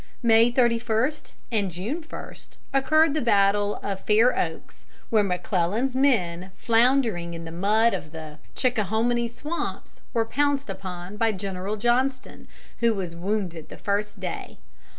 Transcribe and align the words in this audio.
May 0.23 0.49
31 0.51 1.11
and 1.51 1.69
June 1.69 2.01
1 2.03 2.33
occurred 2.73 3.13
the 3.13 3.21
battle 3.21 3.75
of 3.83 3.99
Fair 4.01 4.35
Oaks, 4.35 4.87
where 5.11 5.21
McClellan's 5.21 5.95
men 5.95 6.49
floundering 6.57 7.35
in 7.35 7.45
the 7.45 7.51
mud 7.51 7.93
of 7.93 8.11
the 8.11 8.39
Chickahominy 8.55 9.27
swamps 9.27 10.01
were 10.11 10.25
pounced 10.25 10.71
upon 10.71 11.17
by 11.17 11.31
General 11.31 11.77
Johnston, 11.77 12.47
who 12.79 12.95
was 12.95 13.13
wounded 13.13 13.69
the 13.69 13.77
first 13.77 14.19
day. 14.19 14.57